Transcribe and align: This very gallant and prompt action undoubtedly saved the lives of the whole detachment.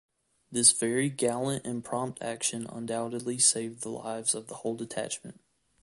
This 0.51 0.71
very 0.71 1.11
gallant 1.11 1.63
and 1.63 1.85
prompt 1.85 2.23
action 2.23 2.65
undoubtedly 2.67 3.37
saved 3.37 3.81
the 3.81 3.89
lives 3.91 4.33
of 4.33 4.47
the 4.47 4.55
whole 4.55 4.73
detachment. 4.75 5.39